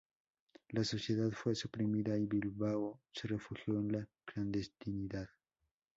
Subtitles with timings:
[0.71, 5.29] La sociedad fue suprimida y Bilbao se refugió en la clandestinidad.